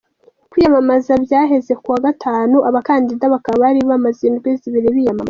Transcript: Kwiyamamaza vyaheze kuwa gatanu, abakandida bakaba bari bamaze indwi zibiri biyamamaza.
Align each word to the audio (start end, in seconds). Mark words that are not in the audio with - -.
Kwiyamamaza 0.51 1.11
vyaheze 1.25 1.73
kuwa 1.83 1.97
gatanu, 2.05 2.57
abakandida 2.69 3.25
bakaba 3.33 3.57
bari 3.63 3.79
bamaze 3.89 4.21
indwi 4.29 4.51
zibiri 4.61 4.89
biyamamaza. 4.95 5.19